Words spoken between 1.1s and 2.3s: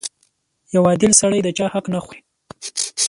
سړی د چا حق نه خوري.